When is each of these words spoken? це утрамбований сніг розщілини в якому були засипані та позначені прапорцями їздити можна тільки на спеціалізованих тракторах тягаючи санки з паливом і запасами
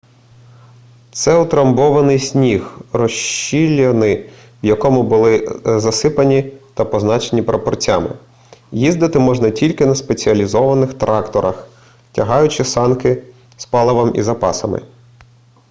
це 1.11 1.37
утрамбований 1.41 2.19
сніг 2.19 2.79
розщілини 2.93 4.15
в 4.63 4.65
якому 4.65 5.03
були 5.03 5.61
засипані 5.65 6.51
та 6.73 6.85
позначені 6.85 7.41
прапорцями 7.41 8.09
їздити 8.71 9.19
можна 9.19 9.49
тільки 9.51 9.85
на 9.85 9.95
спеціалізованих 9.95 10.93
тракторах 10.93 11.67
тягаючи 12.11 12.63
санки 12.65 13.23
з 13.57 13.65
паливом 13.65 14.15
і 14.15 14.21
запасами 14.21 14.81